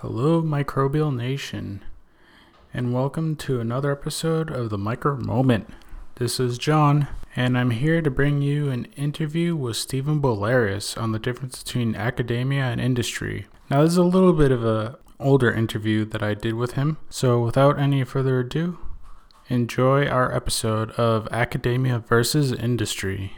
Hello, 0.00 0.40
Microbial 0.40 1.14
Nation, 1.14 1.84
and 2.72 2.94
welcome 2.94 3.36
to 3.36 3.60
another 3.60 3.92
episode 3.92 4.50
of 4.50 4.70
the 4.70 4.78
Micro 4.78 5.18
Moment. 5.18 5.68
This 6.14 6.40
is 6.40 6.56
John, 6.56 7.06
and 7.36 7.58
I'm 7.58 7.68
here 7.68 8.00
to 8.00 8.10
bring 8.10 8.40
you 8.40 8.70
an 8.70 8.86
interview 8.96 9.54
with 9.54 9.76
Stephen 9.76 10.18
Bolaris 10.18 10.96
on 10.96 11.12
the 11.12 11.18
difference 11.18 11.62
between 11.62 11.94
academia 11.94 12.62
and 12.62 12.80
industry. 12.80 13.46
Now, 13.68 13.82
this 13.82 13.90
is 13.90 13.98
a 13.98 14.02
little 14.02 14.32
bit 14.32 14.50
of 14.50 14.64
a 14.64 14.98
older 15.18 15.52
interview 15.52 16.06
that 16.06 16.22
I 16.22 16.32
did 16.32 16.54
with 16.54 16.72
him, 16.72 16.96
so 17.10 17.38
without 17.38 17.78
any 17.78 18.02
further 18.04 18.40
ado, 18.40 18.78
enjoy 19.50 20.06
our 20.06 20.34
episode 20.34 20.92
of 20.92 21.28
Academia 21.30 21.98
versus 21.98 22.52
Industry. 22.52 23.34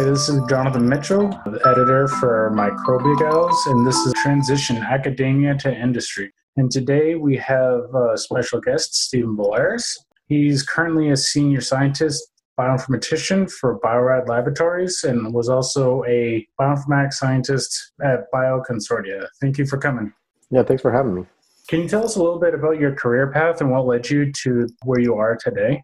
Hi, 0.00 0.06
this 0.06 0.30
is 0.30 0.40
Jonathan 0.48 0.88
Mitchell, 0.88 1.28
the 1.44 1.60
editor 1.68 2.08
for 2.08 2.50
MicrobiGals, 2.54 3.54
and 3.66 3.86
this 3.86 3.96
is 3.96 4.14
Transition 4.14 4.78
Academia 4.78 5.54
to 5.58 5.70
Industry. 5.70 6.32
And 6.56 6.70
today 6.70 7.16
we 7.16 7.36
have 7.36 7.82
a 7.94 8.16
special 8.16 8.62
guest, 8.62 8.94
Stephen 8.94 9.36
Bolaris. 9.36 9.98
He's 10.26 10.62
currently 10.62 11.10
a 11.10 11.18
senior 11.18 11.60
scientist, 11.60 12.26
bioinformatician 12.58 13.50
for 13.50 13.78
Bio-Rad 13.82 14.26
Laboratories, 14.26 15.04
and 15.04 15.34
was 15.34 15.50
also 15.50 16.02
a 16.04 16.48
bioinformatics 16.58 17.12
scientist 17.12 17.92
at 18.02 18.32
BioConsortia. 18.32 19.26
Thank 19.38 19.58
you 19.58 19.66
for 19.66 19.76
coming. 19.76 20.14
Yeah, 20.50 20.62
thanks 20.62 20.80
for 20.80 20.90
having 20.90 21.14
me. 21.14 21.26
Can 21.68 21.82
you 21.82 21.88
tell 21.88 22.06
us 22.06 22.16
a 22.16 22.22
little 22.22 22.40
bit 22.40 22.54
about 22.54 22.80
your 22.80 22.94
career 22.94 23.30
path 23.30 23.60
and 23.60 23.70
what 23.70 23.84
led 23.84 24.08
you 24.08 24.32
to 24.44 24.66
where 24.82 24.98
you 24.98 25.16
are 25.16 25.36
today? 25.36 25.82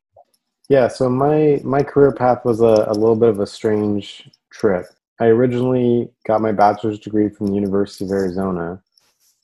Yeah, 0.69 0.89
so 0.89 1.09
my 1.09 1.61
my 1.63 1.83
career 1.83 2.13
path 2.13 2.45
was 2.45 2.61
a, 2.61 2.87
a 2.89 2.95
little 2.95 3.17
bit 3.17 3.29
of 3.29 3.41
a 3.41 3.47
strange 3.47 4.29
trip. 4.51 4.87
I 5.21 5.27
originally 5.27 6.11
got 6.27 6.41
my 6.41 6.53
bachelor's 6.53 6.99
degree 6.99 7.29
from 7.29 7.47
the 7.47 7.55
University 7.55 8.05
of 8.05 8.11
Arizona, 8.11 8.83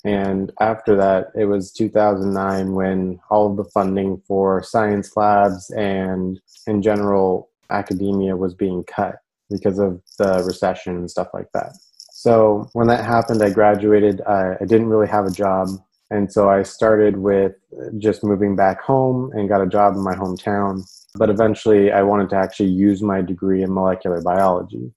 and 0.05 0.53
after 0.61 0.97
that, 0.97 1.31
it 1.37 1.45
was 1.45 1.73
2009 1.73 2.73
when 2.73 3.21
all 3.31 3.51
of 3.51 3.57
the 3.57 3.65
funding 3.65 4.21
for 4.27 4.63
science 4.63 5.17
labs 5.17 5.71
and 5.71 6.41
in 6.67 6.83
general 6.83 7.51
academia 7.71 8.37
was 8.37 8.55
being 8.55 8.83
cut 8.85 9.17
because 9.49 9.79
of 9.79 10.03
the 10.19 10.43
recession 10.45 10.97
and 10.97 11.11
stuff 11.11 11.29
like 11.33 11.51
that. 11.53 11.77
So 12.13 12.69
when 12.73 12.89
that 12.89 13.05
happened, 13.05 13.43
I 13.43 13.51
graduated. 13.51 14.21
I, 14.23 14.57
I 14.61 14.65
didn't 14.65 14.89
really 14.89 15.09
have 15.09 15.27
a 15.27 15.31
job. 15.31 15.69
And 16.13 16.33
so 16.33 16.51
I 16.51 16.63
started 16.63 17.17
with 17.17 17.55
just 17.99 18.23
moving 18.23 18.55
back 18.55 18.81
home 18.81 19.33
and 19.35 19.49
got 19.49 19.63
a 19.63 19.67
job 19.67 19.95
in 19.95 20.03
my 20.03 20.15
hometown 20.15 20.85
but 21.15 21.29
eventually, 21.29 21.93
I 21.93 22.03
wanted 22.03 22.31
to 22.31 22.37
actually 22.37 22.71
use 22.71 23.03
my 23.03 23.21
degree 23.21 23.63
in 23.63 23.73
molecular 23.73 24.23
biology. 24.23 24.93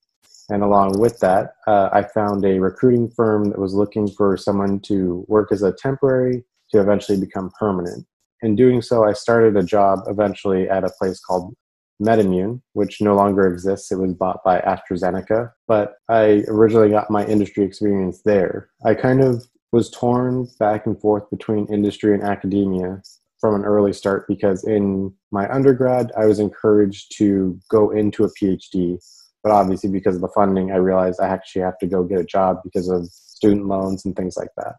And 0.49 0.63
along 0.63 0.99
with 0.99 1.19
that, 1.19 1.55
uh, 1.67 1.89
I 1.91 2.03
found 2.03 2.45
a 2.45 2.59
recruiting 2.59 3.09
firm 3.09 3.49
that 3.49 3.59
was 3.59 3.73
looking 3.73 4.07
for 4.07 4.37
someone 4.37 4.79
to 4.81 5.25
work 5.27 5.51
as 5.51 5.63
a 5.63 5.73
temporary 5.73 6.43
to 6.71 6.79
eventually 6.79 7.19
become 7.19 7.51
permanent. 7.59 8.05
In 8.41 8.55
doing 8.55 8.81
so, 8.81 9.03
I 9.03 9.13
started 9.13 9.57
a 9.57 9.63
job 9.63 10.01
eventually 10.07 10.69
at 10.69 10.83
a 10.83 10.93
place 10.99 11.19
called 11.19 11.53
MedImmune, 12.01 12.61
which 12.73 13.01
no 13.01 13.15
longer 13.15 13.47
exists. 13.47 13.91
It 13.91 13.99
was 13.99 14.13
bought 14.13 14.43
by 14.43 14.59
AstraZeneca, 14.61 15.51
but 15.67 15.95
I 16.09 16.43
originally 16.47 16.89
got 16.89 17.09
my 17.09 17.25
industry 17.25 17.65
experience 17.65 18.21
there. 18.23 18.69
I 18.85 18.93
kind 18.93 19.21
of 19.21 19.43
was 19.75 19.89
torn 19.89 20.47
back 20.57 20.85
and 20.85 20.97
forth 21.01 21.29
between 21.29 21.65
industry 21.65 22.13
and 22.13 22.23
academia 22.23 23.01
from 23.41 23.55
an 23.55 23.65
early 23.65 23.91
start 23.91 24.25
because 24.25 24.63
in 24.63 25.13
my 25.33 25.53
undergrad, 25.53 26.13
I 26.17 26.27
was 26.27 26.39
encouraged 26.39 27.13
to 27.17 27.59
go 27.69 27.91
into 27.91 28.23
a 28.23 28.29
PhD. 28.29 28.97
But 29.43 29.51
obviously, 29.51 29.89
because 29.89 30.15
of 30.15 30.21
the 30.21 30.29
funding, 30.29 30.71
I 30.71 30.77
realized 30.77 31.19
I 31.19 31.27
actually 31.27 31.63
have 31.63 31.77
to 31.79 31.87
go 31.87 32.05
get 32.05 32.21
a 32.21 32.23
job 32.23 32.61
because 32.63 32.87
of 32.87 33.05
student 33.11 33.67
loans 33.67 34.05
and 34.05 34.15
things 34.15 34.37
like 34.37 34.47
that. 34.55 34.75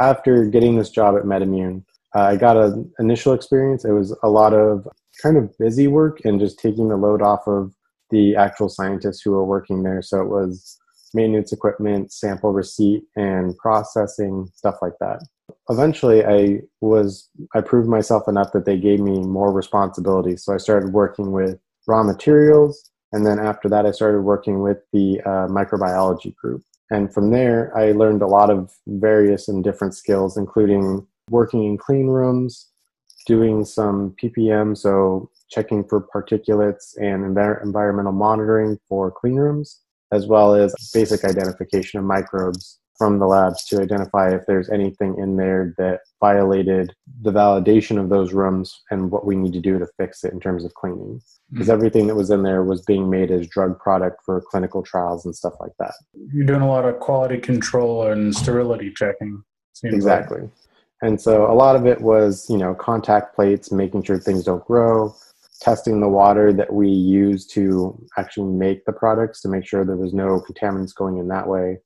After 0.00 0.46
getting 0.46 0.78
this 0.78 0.88
job 0.88 1.14
at 1.18 1.24
MedImmune, 1.24 1.84
uh, 2.16 2.22
I 2.22 2.36
got 2.36 2.56
an 2.56 2.90
initial 2.98 3.34
experience. 3.34 3.84
It 3.84 3.92
was 3.92 4.16
a 4.22 4.30
lot 4.30 4.54
of 4.54 4.88
kind 5.22 5.36
of 5.36 5.52
busy 5.58 5.88
work 5.88 6.24
and 6.24 6.40
just 6.40 6.58
taking 6.58 6.88
the 6.88 6.96
load 6.96 7.20
off 7.20 7.46
of 7.46 7.74
the 8.08 8.34
actual 8.34 8.70
scientists 8.70 9.20
who 9.20 9.32
were 9.32 9.44
working 9.44 9.82
there. 9.82 10.00
So 10.00 10.22
it 10.22 10.28
was 10.28 10.78
maintenance 11.14 11.52
equipment, 11.52 12.12
sample 12.12 12.52
receipt, 12.52 13.04
and 13.16 13.56
processing, 13.58 14.50
stuff 14.54 14.76
like 14.82 14.94
that. 15.00 15.22
Eventually 15.68 16.24
i 16.24 16.60
was 16.80 17.28
i 17.54 17.60
proved 17.60 17.88
myself 17.88 18.28
enough 18.28 18.52
that 18.52 18.64
they 18.64 18.78
gave 18.78 19.00
me 19.00 19.20
more 19.20 19.52
responsibility. 19.52 20.36
So 20.36 20.54
i 20.54 20.56
started 20.56 20.92
working 20.92 21.32
with 21.32 21.58
raw 21.86 22.02
materials 22.02 22.90
and 23.12 23.26
then 23.26 23.38
after 23.38 23.68
that 23.68 23.86
i 23.86 23.90
started 23.90 24.22
working 24.22 24.60
with 24.60 24.78
the 24.92 25.20
uh, 25.26 25.48
microbiology 25.48 26.34
group. 26.36 26.62
And 26.90 27.12
from 27.12 27.30
there 27.30 27.76
i 27.76 27.92
learned 27.92 28.22
a 28.22 28.26
lot 28.26 28.50
of 28.50 28.72
various 28.86 29.48
and 29.48 29.62
different 29.62 29.94
skills 29.94 30.36
including 30.36 31.06
working 31.30 31.64
in 31.64 31.78
clean 31.78 32.06
rooms 32.06 32.68
doing 33.26 33.64
some 33.64 34.14
ppm 34.22 34.76
so 34.76 35.30
checking 35.48 35.84
for 35.84 36.06
particulates 36.14 36.96
and 36.96 37.24
envir- 37.24 37.62
environmental 37.62 38.12
monitoring 38.12 38.78
for 38.88 39.10
clean 39.10 39.36
rooms 39.36 39.81
as 40.12 40.26
well 40.26 40.54
as 40.54 40.74
basic 40.92 41.24
identification 41.24 41.98
of 41.98 42.04
microbes 42.04 42.78
from 42.96 43.18
the 43.18 43.26
labs 43.26 43.64
to 43.64 43.80
identify 43.80 44.32
if 44.32 44.42
there's 44.46 44.68
anything 44.70 45.16
in 45.18 45.36
there 45.36 45.74
that 45.78 46.00
violated 46.20 46.94
the 47.22 47.32
validation 47.32 47.98
of 47.98 48.08
those 48.08 48.32
rooms 48.32 48.82
and 48.90 49.10
what 49.10 49.26
we 49.26 49.34
need 49.34 49.52
to 49.52 49.60
do 49.60 49.78
to 49.78 49.86
fix 49.96 50.22
it 50.22 50.32
in 50.32 50.38
terms 50.38 50.64
of 50.64 50.72
cleaning. 50.74 51.20
Because 51.50 51.66
mm-hmm. 51.66 51.74
everything 51.74 52.06
that 52.06 52.14
was 52.14 52.30
in 52.30 52.42
there 52.42 52.62
was 52.62 52.82
being 52.82 53.10
made 53.10 53.30
as 53.30 53.48
drug 53.48 53.78
product 53.78 54.20
for 54.24 54.40
clinical 54.50 54.82
trials 54.82 55.24
and 55.24 55.34
stuff 55.34 55.54
like 55.58 55.72
that. 55.78 55.94
You're 56.32 56.46
doing 56.46 56.60
a 56.60 56.68
lot 56.68 56.84
of 56.84 57.00
quality 57.00 57.38
control 57.38 58.06
and 58.06 58.34
sterility 58.34 58.92
checking. 58.94 59.42
Exactly. 59.82 60.42
Like. 60.42 60.50
And 61.02 61.20
so 61.20 61.50
a 61.50 61.54
lot 61.54 61.74
of 61.74 61.86
it 61.86 62.00
was, 62.00 62.46
you 62.48 62.56
know, 62.56 62.74
contact 62.74 63.34
plates, 63.34 63.72
making 63.72 64.04
sure 64.04 64.18
things 64.18 64.44
don't 64.44 64.64
grow, 64.64 65.12
testing 65.62 66.00
the 66.00 66.08
water 66.08 66.52
that 66.52 66.72
we 66.72 66.88
use 66.88 67.46
to 67.46 67.96
actually 68.18 68.50
make 68.52 68.84
the 68.84 68.92
products 68.92 69.40
to 69.40 69.48
make 69.48 69.66
sure 69.66 69.84
there 69.84 69.96
was 69.96 70.12
no 70.12 70.40
contaminants 70.40 70.94
going 70.94 71.18
in 71.18 71.28
that 71.28 71.46
way 71.46 71.78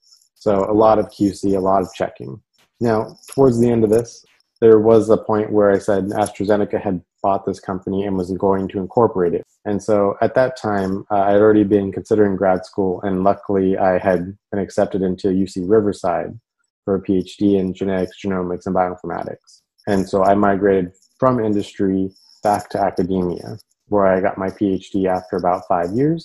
so 0.47 0.71
a 0.71 0.73
lot 0.73 1.01
of 1.01 1.07
QC, 1.07 1.57
a 1.57 1.61
lot 1.61 1.83
of 1.83 1.93
checking. 1.93 2.41
Now, 2.81 3.17
towards 3.35 3.59
the 3.59 3.69
end 3.69 3.83
of 3.83 3.91
this, 3.91 4.25
there 4.61 4.79
was 4.79 5.11
a 5.11 5.17
point 5.17 5.51
where 5.51 5.73
I 5.73 5.79
said 5.79 6.05
AstraZeneca 6.05 6.81
had 6.81 7.03
bought 7.21 7.45
this 7.45 7.59
company 7.59 8.05
and 8.05 8.17
was 8.17 8.31
going 8.31 8.69
to 8.69 8.79
incorporate 8.79 9.35
it. 9.35 9.43
And 9.65 9.83
so 9.83 10.15
at 10.21 10.37
that 10.37 10.57
time, 10.57 11.05
uh, 11.11 11.23
I 11.23 11.33
had 11.33 11.41
already 11.41 11.65
been 11.65 11.91
considering 11.91 12.37
grad 12.37 12.65
school, 12.65 13.01
and 13.03 13.25
luckily 13.25 13.77
I 13.77 13.99
had 13.99 14.39
been 14.53 14.61
accepted 14.61 15.03
into 15.03 15.29
UC 15.29 15.69
Riverside 15.69 16.39
for 16.85 16.95
a 16.95 17.03
PhD 17.03 17.59
in 17.59 17.75
genetics, 17.75 18.23
genomics, 18.25 18.67
and 18.67 18.77
bioinformatics. 18.77 19.63
And 19.89 20.09
so 20.09 20.23
I 20.23 20.35
migrated 20.35 20.93
from 21.19 21.45
industry 21.45 22.11
back 22.47 22.71
to 22.71 22.79
academia, 22.81 23.59
where 23.89 24.07
I 24.07 24.21
got 24.21 24.39
my 24.39 24.51
PhD 24.59 25.07
after 25.17 25.35
about 25.37 25.63
five 25.67 25.91
years, 26.01 26.21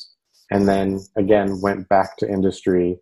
and 0.51 0.67
then 0.67 0.99
again 1.23 1.59
went 1.61 1.89
back 1.89 2.17
to 2.17 2.29
industry 2.37 2.99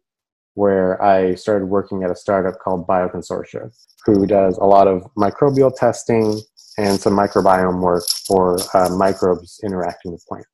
where 0.53 1.01
I 1.01 1.35
started 1.35 1.65
working 1.65 2.03
at 2.03 2.11
a 2.11 2.15
startup 2.15 2.55
called 2.63 2.87
BioConsortia, 2.87 3.63
who 4.05 4.25
does 4.25 4.57
a 4.57 4.67
lot 4.75 4.87
of 4.87 4.97
microbial 5.17 5.71
testing 5.75 6.41
and 6.77 6.99
some 6.99 7.13
microbiome 7.13 7.81
work 7.81 8.05
for 8.27 8.57
uh, 8.73 8.89
microbes 9.05 9.59
interacting 9.63 10.13
with 10.13 10.23
plants. 10.25 10.47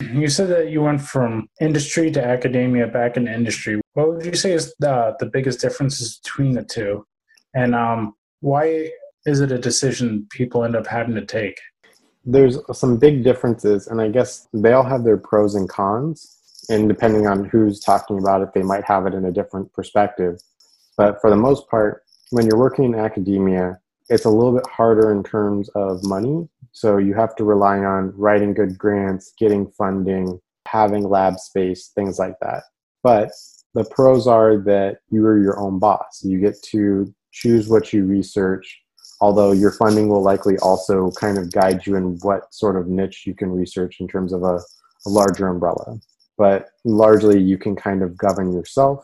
You 0.00 0.28
said 0.28 0.48
that 0.50 0.70
you 0.70 0.80
went 0.82 1.00
from 1.00 1.48
industry 1.60 2.10
to 2.12 2.24
academia 2.24 2.86
back 2.86 3.16
in 3.16 3.26
industry. 3.26 3.80
What 3.94 4.08
would 4.08 4.24
you 4.24 4.34
say 4.34 4.52
is 4.52 4.74
the, 4.78 5.16
the 5.18 5.26
biggest 5.26 5.60
differences 5.60 6.20
between 6.22 6.52
the 6.52 6.64
two? 6.64 7.04
And 7.54 7.74
um, 7.74 8.14
why 8.40 8.90
is 9.26 9.40
it 9.40 9.50
a 9.52 9.58
decision 9.58 10.26
people 10.30 10.64
end 10.64 10.76
up 10.76 10.86
having 10.86 11.16
to 11.16 11.26
take? 11.26 11.58
There's 12.24 12.58
some 12.72 12.98
big 12.98 13.24
differences, 13.24 13.88
and 13.88 14.00
I 14.00 14.08
guess 14.08 14.48
they 14.52 14.72
all 14.72 14.84
have 14.84 15.04
their 15.04 15.16
pros 15.16 15.54
and 15.54 15.68
cons 15.68 16.38
and 16.68 16.88
depending 16.88 17.26
on 17.26 17.44
who's 17.44 17.80
talking 17.80 18.18
about 18.18 18.42
it, 18.42 18.52
they 18.54 18.62
might 18.62 18.84
have 18.84 19.06
it 19.06 19.14
in 19.14 19.24
a 19.24 19.32
different 19.32 19.72
perspective. 19.72 20.40
But 20.96 21.20
for 21.20 21.30
the 21.30 21.36
most 21.36 21.68
part, 21.68 22.04
when 22.30 22.46
you're 22.46 22.58
working 22.58 22.84
in 22.84 22.94
academia, 22.94 23.78
it's 24.08 24.24
a 24.24 24.30
little 24.30 24.52
bit 24.52 24.66
harder 24.66 25.10
in 25.12 25.22
terms 25.22 25.68
of 25.70 26.04
money. 26.04 26.48
So 26.72 26.98
you 26.98 27.14
have 27.14 27.34
to 27.36 27.44
rely 27.44 27.78
on 27.78 28.12
writing 28.16 28.54
good 28.54 28.78
grants, 28.78 29.32
getting 29.38 29.70
funding, 29.72 30.40
having 30.66 31.08
lab 31.08 31.38
space, 31.38 31.88
things 31.94 32.18
like 32.18 32.38
that. 32.40 32.64
But 33.02 33.30
the 33.74 33.84
pros 33.84 34.26
are 34.26 34.58
that 34.58 34.98
you 35.10 35.24
are 35.26 35.38
your 35.38 35.58
own 35.58 35.78
boss. 35.78 36.22
You 36.22 36.38
get 36.38 36.62
to 36.64 37.12
choose 37.32 37.68
what 37.68 37.92
you 37.92 38.04
research, 38.04 38.80
although 39.22 39.52
your 39.62 39.72
funding 39.80 40.06
will 40.08 40.24
likely 40.32 40.56
also 40.58 41.10
kind 41.12 41.38
of 41.38 41.50
guide 41.60 41.86
you 41.86 41.96
in 41.96 42.18
what 42.28 42.52
sort 42.62 42.76
of 42.76 42.88
niche 42.98 43.20
you 43.28 43.34
can 43.34 43.50
research 43.50 44.00
in 44.00 44.06
terms 44.14 44.32
of 44.36 44.42
a, 44.42 44.56
a 45.06 45.10
larger 45.18 45.46
umbrella 45.48 45.98
but 46.38 46.70
largely 46.84 47.38
you 47.40 47.56
can 47.58 47.76
kind 47.76 48.02
of 48.02 48.16
govern 48.16 48.52
yourself. 48.52 48.98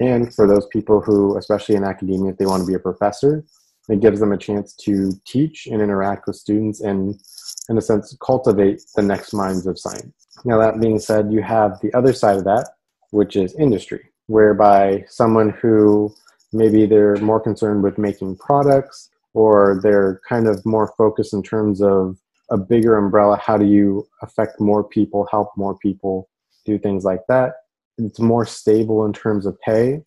And 0.00 0.34
for 0.34 0.46
those 0.46 0.66
people 0.66 1.00
who, 1.00 1.38
especially 1.38 1.76
in 1.76 1.84
academia, 1.84 2.32
if 2.32 2.36
they 2.36 2.46
want 2.46 2.62
to 2.62 2.66
be 2.66 2.74
a 2.74 2.78
professor, 2.90 3.44
It 3.88 4.00
gives 4.00 4.18
them 4.20 4.32
a 4.32 4.38
chance 4.38 4.74
to 4.86 5.12
teach 5.26 5.66
and 5.66 5.82
interact 5.82 6.26
with 6.26 6.36
students 6.36 6.80
and, 6.80 7.20
in 7.68 7.76
a 7.76 7.82
sense, 7.82 8.16
cultivate 8.20 8.82
the 8.96 9.02
next 9.02 9.34
minds 9.34 9.66
of 9.66 9.78
science. 9.78 10.14
Now, 10.44 10.58
that 10.58 10.80
being 10.80 10.98
said, 10.98 11.32
you 11.32 11.42
have 11.42 11.80
the 11.80 11.92
other 11.94 12.12
side 12.12 12.36
of 12.38 12.44
that, 12.44 12.70
which 13.10 13.36
is 13.36 13.54
industry, 13.54 14.02
whereby 14.26 15.04
someone 15.08 15.50
who 15.50 16.14
maybe 16.52 16.86
they're 16.86 17.16
more 17.16 17.40
concerned 17.40 17.82
with 17.82 17.98
making 17.98 18.36
products 18.36 19.10
or 19.34 19.80
they're 19.82 20.20
kind 20.28 20.46
of 20.46 20.64
more 20.64 20.94
focused 20.96 21.34
in 21.34 21.42
terms 21.42 21.82
of 21.82 22.16
a 22.50 22.56
bigger 22.56 22.96
umbrella 22.96 23.36
how 23.36 23.56
do 23.56 23.66
you 23.66 24.06
affect 24.22 24.60
more 24.60 24.84
people 24.84 25.26
help 25.30 25.50
more 25.56 25.76
people 25.78 26.28
do 26.64 26.78
things 26.78 27.04
like 27.04 27.20
that? 27.28 27.54
It's 27.98 28.20
more 28.20 28.46
stable 28.46 29.04
in 29.04 29.12
terms 29.12 29.46
of 29.46 29.60
pay 29.60 30.02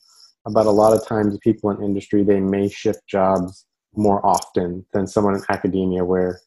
but 0.50 0.66
a 0.66 0.72
lot 0.72 0.94
of 0.94 1.06
times 1.06 1.38
people 1.40 1.70
in 1.72 1.84
industry 1.84 2.24
they 2.24 2.40
may 2.40 2.70
shift 2.70 3.06
jobs 3.08 3.66
more 3.96 4.26
often 4.26 4.86
than 4.94 5.08
someone 5.08 5.36
in 5.36 5.42
academia 5.50 6.06
where 6.06 6.40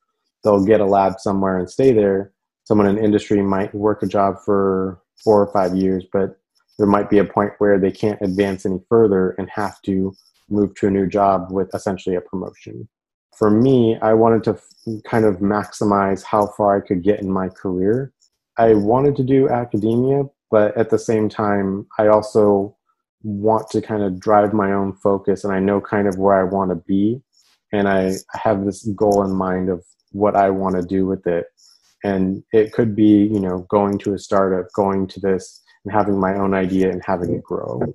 they'll 0.43 0.65
get 0.65 0.81
a 0.81 0.87
lab 0.87 1.19
somewhere 1.19 1.59
and 1.59 1.69
stay 1.69 1.93
there. 1.93 2.32
Someone 2.65 2.87
in 2.87 3.03
industry 3.03 3.43
might 3.43 3.75
work 3.75 4.03
a 4.03 4.06
job 4.06 4.37
for 4.44 5.03
four 5.23 5.43
or 5.43 5.53
five 5.53 5.75
years 5.77 6.05
but 6.12 6.37
there 6.79 6.87
might 6.87 7.11
be 7.11 7.19
a 7.19 7.25
point 7.25 7.53
where 7.59 7.79
they 7.79 7.91
can't 7.91 8.21
advance 8.23 8.65
any 8.65 8.81
further 8.88 9.35
and 9.38 9.50
have 9.50 9.81
to 9.82 10.15
move 10.50 10.75
to 10.75 10.87
a 10.87 10.91
new 10.91 11.06
job 11.06 11.50
with 11.50 11.69
essentially 11.75 12.17
a 12.17 12.20
promotion 12.20 12.88
for 13.37 13.50
me 13.50 13.99
i 14.02 14.12
wanted 14.12 14.43
to 14.44 14.50
f- 14.50 15.02
kind 15.05 15.25
of 15.25 15.37
maximize 15.37 16.23
how 16.23 16.47
far 16.56 16.76
i 16.76 16.87
could 16.87 17.02
get 17.02 17.20
in 17.20 17.31
my 17.31 17.49
career 17.49 18.12
i 18.58 18.75
wanted 18.75 19.17
to 19.17 19.23
do 19.23 19.49
academia 19.49 20.23
but 20.50 20.76
at 20.76 20.91
the 20.91 20.99
same 20.99 21.29
time 21.29 21.87
i 21.99 22.06
also 22.06 22.76
want 23.23 23.69
to 23.70 23.82
kind 23.82 24.02
of 24.02 24.19
drive 24.19 24.52
my 24.52 24.73
own 24.73 24.93
focus 24.94 25.44
and 25.44 25.52
I 25.52 25.61
know 25.61 25.81
kind 25.81 26.08
of 26.08 26.17
where 26.17 26.41
I 26.41 26.44
want 26.44 26.70
to 26.70 26.76
be 26.76 27.20
and 27.73 27.88
I 27.88 28.14
have 28.32 28.64
this 28.64 28.85
goal 28.96 29.23
in 29.25 29.32
mind 29.32 29.69
of 29.69 29.85
what 30.12 30.37
I 30.37 30.50
want 30.50 30.76
to 30.76 30.82
do 30.82 31.06
with 31.06 31.26
it. 31.26 31.46
And 32.03 32.43
it 32.53 32.73
could 32.73 32.96
be, 32.96 33.29
you 33.31 33.38
know, 33.38 33.67
going 33.69 33.99
to 33.99 34.14
a 34.14 34.19
startup, 34.19 34.73
going 34.75 35.06
to 35.08 35.20
this 35.20 35.62
and 35.85 35.93
having 35.93 36.19
my 36.19 36.35
own 36.35 36.55
idea 36.55 36.91
and 36.91 37.03
having 37.05 37.35
it 37.35 37.43
grow. 37.43 37.94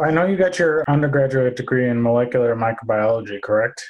I 0.00 0.12
know 0.12 0.26
you 0.26 0.36
got 0.36 0.60
your 0.60 0.84
undergraduate 0.86 1.56
degree 1.56 1.88
in 1.88 2.00
molecular 2.00 2.54
microbiology, 2.54 3.42
correct? 3.42 3.84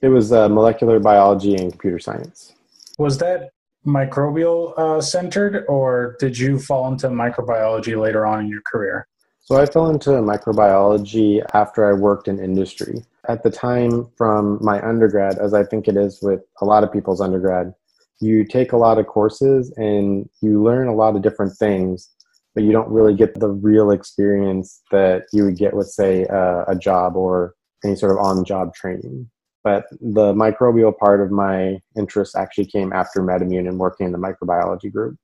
It 0.00 0.08
was 0.08 0.32
uh, 0.32 0.48
molecular 0.48 0.98
biology 0.98 1.54
and 1.54 1.70
computer 1.70 1.98
science. 1.98 2.54
Was 2.98 3.18
that 3.18 3.50
microbial 3.86 4.72
uh, 4.78 5.02
centered, 5.02 5.66
or 5.68 6.16
did 6.18 6.38
you 6.38 6.58
fall 6.58 6.90
into 6.90 7.08
microbiology 7.08 8.00
later 8.00 8.24
on 8.24 8.40
in 8.40 8.48
your 8.48 8.62
career? 8.62 9.06
So 9.40 9.60
I 9.60 9.66
fell 9.66 9.90
into 9.90 10.10
microbiology 10.10 11.44
after 11.52 11.86
I 11.86 11.92
worked 11.92 12.28
in 12.28 12.38
industry. 12.38 13.04
At 13.28 13.42
the 13.42 13.50
time, 13.50 14.08
from 14.16 14.58
my 14.62 14.80
undergrad, 14.80 15.38
as 15.38 15.52
I 15.52 15.64
think 15.64 15.86
it 15.86 15.98
is 15.98 16.20
with 16.22 16.40
a 16.62 16.64
lot 16.64 16.82
of 16.82 16.90
people's 16.90 17.20
undergrad, 17.20 17.74
you 18.20 18.44
take 18.46 18.72
a 18.72 18.78
lot 18.78 18.98
of 18.98 19.06
courses 19.06 19.70
and 19.76 20.30
you 20.40 20.62
learn 20.62 20.88
a 20.88 20.94
lot 20.94 21.14
of 21.14 21.20
different 21.20 21.58
things, 21.58 22.08
but 22.54 22.64
you 22.64 22.72
don't 22.72 22.88
really 22.88 23.14
get 23.14 23.38
the 23.38 23.48
real 23.48 23.90
experience 23.90 24.82
that 24.90 25.24
you 25.32 25.44
would 25.44 25.56
get 25.56 25.74
with, 25.74 25.88
say, 25.88 26.26
uh, 26.26 26.64
a 26.68 26.76
job 26.76 27.16
or 27.16 27.54
any 27.84 27.96
sort 27.96 28.12
of 28.12 28.18
on 28.18 28.44
job 28.44 28.74
training. 28.74 29.30
But 29.64 29.86
the 30.00 30.34
microbial 30.34 30.96
part 30.96 31.20
of 31.20 31.30
my 31.30 31.78
interest 31.96 32.36
actually 32.36 32.66
came 32.66 32.92
after 32.92 33.22
MedImmune 33.22 33.68
and 33.68 33.78
working 33.78 34.06
in 34.06 34.12
the 34.12 34.18
microbiology 34.18 34.92
group. 34.92 35.16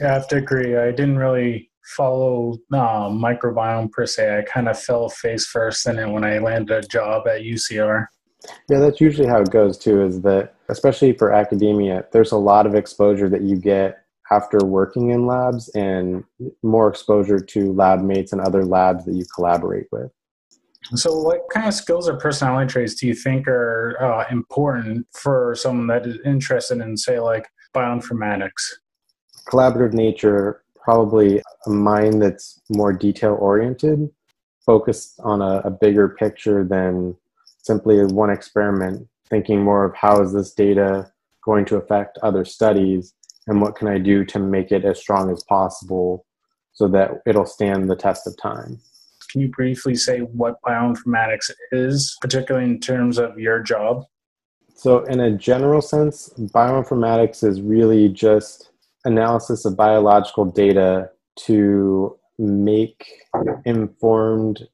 Yeah, 0.00 0.10
I 0.10 0.12
have 0.14 0.28
to 0.28 0.36
agree. 0.36 0.76
I 0.76 0.90
didn't 0.90 1.18
really 1.18 1.70
follow 1.84 2.58
uh, 2.72 3.08
microbiome 3.08 3.90
per 3.90 4.06
se. 4.06 4.38
I 4.38 4.42
kind 4.42 4.68
of 4.68 4.80
fell 4.80 5.08
face 5.08 5.46
first 5.46 5.86
in 5.86 5.98
it 5.98 6.08
when 6.08 6.24
I 6.24 6.38
landed 6.38 6.84
a 6.84 6.88
job 6.88 7.26
at 7.28 7.42
UCR. 7.42 8.06
Yeah, 8.68 8.78
that's 8.78 9.00
usually 9.00 9.28
how 9.28 9.40
it 9.40 9.50
goes 9.50 9.78
too. 9.78 10.02
Is 10.02 10.20
that 10.22 10.54
especially 10.68 11.12
for 11.12 11.32
academia, 11.32 12.04
there's 12.12 12.32
a 12.32 12.36
lot 12.36 12.66
of 12.66 12.74
exposure 12.74 13.28
that 13.28 13.42
you 13.42 13.56
get 13.56 14.01
after 14.30 14.58
working 14.64 15.10
in 15.10 15.26
labs 15.26 15.68
and 15.70 16.24
more 16.62 16.88
exposure 16.88 17.40
to 17.40 17.72
lab 17.72 18.02
mates 18.02 18.32
and 18.32 18.40
other 18.40 18.64
labs 18.64 19.04
that 19.04 19.14
you 19.14 19.24
collaborate 19.34 19.86
with. 19.92 20.10
So, 20.94 21.16
what 21.20 21.42
kind 21.52 21.68
of 21.68 21.74
skills 21.74 22.08
or 22.08 22.16
personality 22.16 22.70
traits 22.70 22.94
do 22.94 23.06
you 23.06 23.14
think 23.14 23.46
are 23.46 23.96
uh, 24.00 24.26
important 24.30 25.06
for 25.12 25.54
someone 25.54 25.86
that 25.86 26.06
is 26.06 26.18
interested 26.24 26.80
in, 26.80 26.96
say, 26.96 27.20
like 27.20 27.46
bioinformatics? 27.74 28.50
Collaborative 29.46 29.92
nature, 29.92 30.64
probably 30.76 31.40
a 31.66 31.70
mind 31.70 32.20
that's 32.20 32.60
more 32.68 32.92
detail 32.92 33.36
oriented, 33.40 34.10
focused 34.66 35.20
on 35.20 35.40
a, 35.40 35.60
a, 35.64 35.70
bigger 35.70 36.08
picture 36.08 36.64
than 36.64 37.16
simply 37.58 38.04
one 38.04 38.30
experiment, 38.30 39.08
thinking 39.30 39.62
more 39.62 39.84
of 39.84 39.94
how 39.94 40.20
is 40.20 40.32
this 40.32 40.52
data 40.52 41.10
going 41.44 41.64
to 41.64 41.76
affect 41.76 42.18
other 42.18 42.44
studies 42.44 43.14
and 43.46 43.60
what 43.60 43.76
can 43.76 43.88
I 43.88 43.98
do 43.98 44.24
to 44.26 44.38
make 44.38 44.72
it 44.72 44.84
as 44.84 44.98
strong 45.00 45.30
as 45.30 45.42
possible 45.44 46.24
so 46.72 46.88
that 46.88 47.22
it'll 47.26 47.46
stand 47.46 47.90
the 47.90 47.96
test 47.96 48.26
of 48.26 48.36
time. 48.36 48.80
Can 49.30 49.40
you 49.40 49.48
briefly 49.48 49.94
say 49.94 50.20
what 50.20 50.60
bioinformatics 50.66 51.50
is, 51.70 52.16
particularly 52.20 52.66
in 52.66 52.80
terms 52.80 53.18
of 53.18 53.38
your 53.38 53.60
job? 53.60 54.04
So, 54.74 55.04
in 55.04 55.20
a 55.20 55.30
general 55.30 55.80
sense, 55.80 56.30
bioinformatics 56.38 57.44
is 57.44 57.60
really 57.60 58.08
just 58.08 58.70
analysis 59.04 59.64
of 59.64 59.76
biological 59.76 60.44
data 60.44 61.10
to 61.36 62.18
make 62.38 63.06
informed 63.64 64.66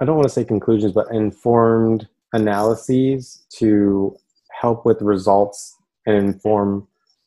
i 0.00 0.04
don't 0.04 0.16
want 0.16 0.26
to 0.26 0.32
say 0.32 0.44
conclusions 0.44 0.92
but 0.92 1.06
informed 1.12 2.08
analyses 2.32 3.44
to 3.50 4.16
help 4.50 4.84
with 4.84 5.00
results 5.02 5.76
and 6.06 6.16
inform 6.16 6.86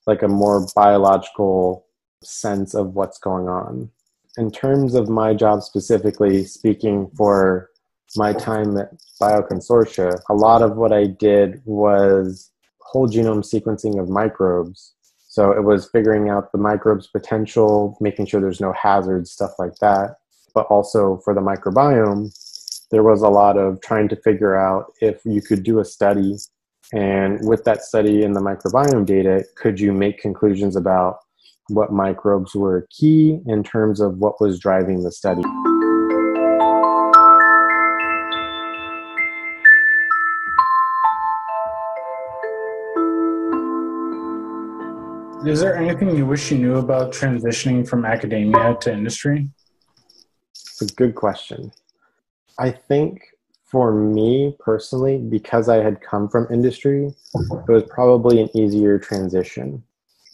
like 0.10 0.24
a 0.24 0.28
more 0.28 0.68
biological 0.76 1.86
sense 2.24 2.74
of 2.74 2.96
what's 2.96 3.20
going 3.20 3.48
on 3.48 3.90
in 4.38 4.52
terms 4.52 4.94
of 4.94 5.10
my 5.10 5.34
job 5.34 5.64
specifically 5.64 6.44
speaking 6.44 7.10
for 7.16 7.70
my 8.16 8.34
time 8.34 8.78
at 8.78 8.92
bioconsortia 9.22 10.20
a 10.30 10.34
lot 10.34 10.62
of 10.62 10.76
what 10.76 10.92
i 10.92 11.06
did 11.06 11.62
was 11.66 12.52
whole 12.82 13.08
genome 13.08 13.44
sequencing 13.44 14.02
of 14.02 14.10
microbes 14.10 14.96
so 15.30 15.52
it 15.52 15.64
was 15.64 15.88
figuring 15.92 16.28
out 16.30 16.52
the 16.52 16.58
microbes' 16.58 17.08
potential, 17.08 17.96
making 18.02 18.26
sure 18.26 18.42
there's 18.42 18.60
no 18.60 18.74
hazards, 18.74 19.32
stuff 19.32 19.52
like 19.60 19.76
that. 19.76 20.16
But 20.56 20.66
also 20.66 21.22
for 21.24 21.36
the 21.36 21.42
microbiome, 21.42 22.36
there 22.90 23.04
was 23.04 23.22
a 23.22 23.30
lot 23.30 23.56
of 23.56 23.80
trying 23.80 24.10
to 24.10 24.16
figure 24.16 24.56
out 24.56 24.92
if 25.02 25.22
you 25.24 25.42
could 25.42 25.62
do 25.62 25.80
a 25.80 25.86
study. 25.86 26.36
And 26.94 27.48
with 27.48 27.64
that 27.66 27.84
study 27.84 28.24
in 28.24 28.34
the 28.34 28.40
microbiome 28.40 29.06
data, 29.06 29.46
could 29.56 29.80
you 29.80 29.94
make 29.94 30.20
conclusions 30.20 30.76
about 30.76 31.20
what 31.68 31.92
microbes 31.92 32.56
were 32.56 32.88
key 32.90 33.40
in 33.46 33.64
terms 33.64 34.00
of 34.00 34.18
what 34.18 34.42
was 34.42 34.60
driving 34.60 35.04
the 35.04 35.12
study? 35.12 35.44
Is 45.46 45.62
there 45.62 45.78
anything 45.78 46.18
you 46.18 46.26
wish 46.26 46.52
you 46.52 46.58
knew 46.58 46.78
about 46.78 47.14
transitioning 47.14 47.88
from 47.88 48.04
academia 48.04 48.76
to 48.82 48.92
industry? 48.92 49.48
It's 50.52 50.82
a 50.82 50.88
good 50.88 51.14
question. 51.16 51.72
I 52.58 52.72
think 52.72 53.22
for 53.70 53.94
me 53.94 54.56
personally, 54.60 55.18
because 55.18 55.70
I 55.70 55.78
had 55.78 56.02
come 56.02 56.28
from 56.28 56.48
industry, 56.52 57.14
it 57.36 57.72
was 57.72 57.84
probably 57.90 58.42
an 58.42 58.50
easier 58.58 58.98
transition. 58.98 59.84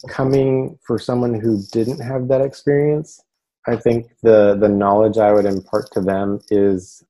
Coming 0.08 0.78
for 0.86 0.98
someone 0.98 1.34
who 1.34 1.62
didn't 1.72 2.00
have 2.00 2.28
that 2.28 2.40
experience, 2.40 3.20
I 3.66 3.76
think 3.76 4.06
the 4.22 4.56
the 4.58 4.68
knowledge 4.68 5.18
I 5.18 5.32
would 5.32 5.44
impart 5.44 5.90
to 5.92 6.00
them 6.00 6.40
is 6.50 7.04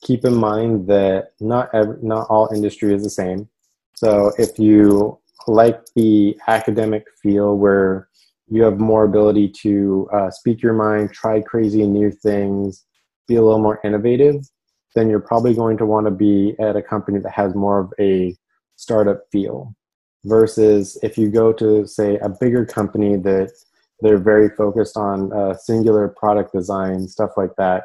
keep 0.00 0.24
in 0.24 0.34
mind 0.34 0.86
that 0.88 1.32
not 1.40 1.68
ev- 1.74 2.02
not 2.02 2.26
all 2.30 2.48
industry 2.54 2.94
is 2.94 3.02
the 3.02 3.10
same. 3.10 3.48
So 3.94 4.32
if 4.38 4.58
you 4.58 5.18
like 5.46 5.84
the 5.94 6.38
academic 6.48 7.04
feel 7.22 7.56
where 7.56 8.08
you 8.48 8.62
have 8.62 8.80
more 8.80 9.04
ability 9.04 9.48
to 9.62 10.08
uh, 10.12 10.30
speak 10.30 10.62
your 10.62 10.72
mind, 10.72 11.12
try 11.12 11.40
crazy 11.40 11.86
new 11.86 12.10
things, 12.10 12.86
be 13.28 13.36
a 13.36 13.42
little 13.42 13.60
more 13.60 13.80
innovative, 13.84 14.42
then 14.94 15.08
you're 15.08 15.20
probably 15.20 15.54
going 15.54 15.76
to 15.78 15.86
want 15.86 16.06
to 16.06 16.10
be 16.10 16.54
at 16.58 16.76
a 16.76 16.82
company 16.82 17.18
that 17.20 17.32
has 17.32 17.54
more 17.54 17.80
of 17.80 17.92
a 17.98 18.36
startup 18.76 19.22
feel. 19.30 19.74
Versus 20.24 20.98
if 21.02 21.16
you 21.16 21.30
go 21.30 21.52
to, 21.54 21.86
say, 21.86 22.18
a 22.18 22.28
bigger 22.28 22.66
company 22.66 23.16
that 23.16 23.50
they're 24.00 24.18
very 24.18 24.50
focused 24.50 24.96
on 24.96 25.32
uh, 25.32 25.54
singular 25.54 26.08
product 26.08 26.52
design, 26.52 27.08
stuff 27.08 27.30
like 27.36 27.54
that, 27.56 27.84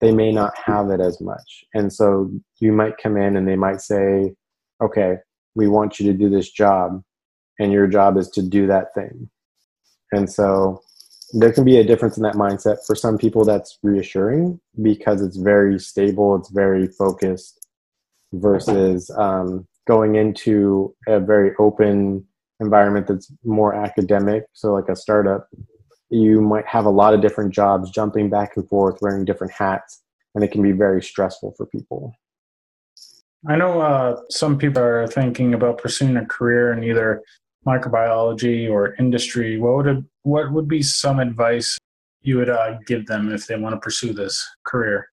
they 0.00 0.10
may 0.10 0.32
not 0.32 0.56
have 0.56 0.90
it 0.90 1.00
as 1.00 1.20
much. 1.20 1.64
And 1.74 1.92
so 1.92 2.30
you 2.60 2.72
might 2.72 2.96
come 2.96 3.16
in 3.16 3.36
and 3.36 3.46
they 3.46 3.56
might 3.56 3.80
say, 3.80 4.34
okay, 4.82 5.16
we 5.54 5.68
want 5.68 6.00
you 6.00 6.10
to 6.10 6.16
do 6.16 6.30
this 6.30 6.50
job 6.50 7.02
and 7.58 7.70
your 7.70 7.86
job 7.86 8.16
is 8.16 8.28
to 8.30 8.42
do 8.42 8.66
that 8.66 8.94
thing 8.94 9.28
and 10.14 10.30
so 10.30 10.80
there 11.36 11.52
can 11.52 11.64
be 11.64 11.78
a 11.78 11.84
difference 11.84 12.16
in 12.16 12.22
that 12.22 12.34
mindset 12.34 12.78
for 12.86 12.94
some 12.94 13.18
people 13.18 13.44
that's 13.44 13.78
reassuring 13.82 14.60
because 14.82 15.20
it's 15.20 15.36
very 15.36 15.78
stable 15.78 16.36
it's 16.36 16.50
very 16.50 16.86
focused 16.86 17.66
versus 18.32 19.10
um, 19.16 19.66
going 19.86 20.14
into 20.16 20.94
a 21.06 21.20
very 21.20 21.52
open 21.58 22.24
environment 22.60 23.06
that's 23.06 23.32
more 23.44 23.74
academic. 23.74 24.44
So, 24.52 24.72
like 24.72 24.88
a 24.88 24.96
startup, 24.96 25.48
you 26.10 26.40
might 26.40 26.66
have 26.66 26.86
a 26.86 26.90
lot 26.90 27.14
of 27.14 27.20
different 27.20 27.52
jobs 27.52 27.90
jumping 27.90 28.30
back 28.30 28.56
and 28.56 28.68
forth, 28.68 28.98
wearing 29.00 29.24
different 29.24 29.52
hats, 29.52 30.02
and 30.34 30.44
it 30.44 30.52
can 30.52 30.62
be 30.62 30.72
very 30.72 31.02
stressful 31.02 31.54
for 31.56 31.66
people. 31.66 32.14
I 33.46 33.56
know 33.56 33.80
uh, 33.80 34.20
some 34.30 34.56
people 34.56 34.82
are 34.82 35.06
thinking 35.06 35.52
about 35.52 35.78
pursuing 35.78 36.16
a 36.16 36.24
career 36.24 36.72
in 36.72 36.82
either 36.82 37.22
microbiology 37.66 38.70
or 38.70 38.94
industry. 38.94 39.58
What 39.58 39.84
would 39.84 40.06
what 40.22 40.52
would 40.52 40.68
be 40.68 40.82
some 40.82 41.20
advice 41.20 41.78
you 42.22 42.38
would 42.38 42.48
uh, 42.50 42.78
give 42.86 43.06
them 43.06 43.32
if 43.32 43.46
they 43.46 43.56
want 43.56 43.74
to 43.74 43.80
pursue 43.80 44.12
this 44.12 44.42
career? 44.64 45.08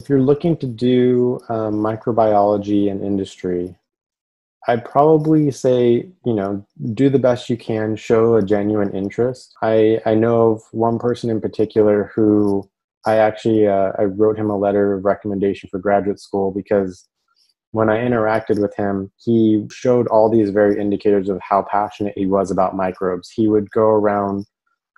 If 0.00 0.08
you're 0.08 0.22
looking 0.22 0.56
to 0.58 0.66
do 0.66 1.40
um, 1.48 1.74
microbiology 1.74 2.90
and 2.90 3.04
industry, 3.04 3.76
I'd 4.66 4.84
probably 4.84 5.50
say, 5.50 6.08
you 6.24 6.34
know, 6.34 6.66
do 6.94 7.10
the 7.10 7.18
best 7.18 7.50
you 7.50 7.56
can, 7.56 7.96
show 7.96 8.36
a 8.36 8.42
genuine 8.42 8.90
interest. 8.92 9.54
I, 9.62 10.00
I 10.06 10.14
know 10.14 10.52
of 10.52 10.62
one 10.72 10.98
person 10.98 11.30
in 11.30 11.40
particular 11.40 12.12
who 12.14 12.68
I 13.04 13.16
actually 13.16 13.66
uh, 13.66 13.92
I 13.98 14.04
wrote 14.04 14.38
him 14.38 14.50
a 14.50 14.56
letter 14.56 14.94
of 14.94 15.04
recommendation 15.04 15.68
for 15.68 15.78
graduate 15.78 16.20
school 16.20 16.52
because 16.52 17.08
when 17.72 17.88
I 17.88 17.98
interacted 17.98 18.60
with 18.60 18.74
him, 18.76 19.10
he 19.16 19.66
showed 19.70 20.06
all 20.08 20.30
these 20.30 20.50
very 20.50 20.78
indicators 20.80 21.28
of 21.28 21.40
how 21.40 21.62
passionate 21.62 22.16
he 22.16 22.26
was 22.26 22.50
about 22.50 22.76
microbes. 22.76 23.30
He 23.30 23.48
would 23.48 23.70
go 23.70 23.86
around 23.86 24.46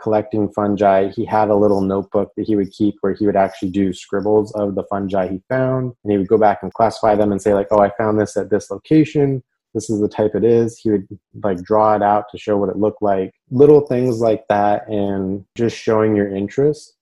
collecting 0.00 0.50
fungi. 0.52 1.08
He 1.08 1.24
had 1.24 1.48
a 1.48 1.54
little 1.54 1.80
notebook 1.80 2.32
that 2.36 2.46
he 2.46 2.56
would 2.56 2.72
keep 2.72 2.96
where 3.00 3.14
he 3.14 3.26
would 3.26 3.36
actually 3.36 3.70
do 3.70 3.92
scribbles 3.92 4.52
of 4.52 4.74
the 4.74 4.82
fungi 4.90 5.28
he 5.28 5.42
found. 5.48 5.94
And 6.02 6.12
he 6.12 6.18
would 6.18 6.28
go 6.28 6.36
back 6.36 6.58
and 6.62 6.74
classify 6.74 7.14
them 7.14 7.30
and 7.30 7.40
say, 7.40 7.54
like, 7.54 7.68
oh, 7.70 7.80
I 7.80 7.90
found 7.96 8.18
this 8.18 8.36
at 8.36 8.50
this 8.50 8.70
location. 8.70 9.42
This 9.72 9.88
is 9.88 10.00
the 10.00 10.08
type 10.08 10.34
it 10.34 10.44
is. 10.44 10.78
He 10.78 10.90
would 10.90 11.06
like 11.42 11.62
draw 11.62 11.94
it 11.94 12.02
out 12.02 12.24
to 12.30 12.38
show 12.38 12.56
what 12.56 12.70
it 12.70 12.76
looked 12.76 13.02
like. 13.02 13.32
Little 13.50 13.82
things 13.82 14.20
like 14.20 14.46
that 14.48 14.88
and 14.88 15.44
just 15.56 15.76
showing 15.76 16.16
your 16.16 16.34
interest 16.34 16.94